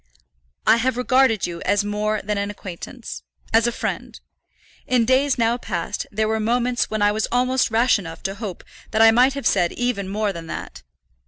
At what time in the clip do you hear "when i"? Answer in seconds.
6.89-7.11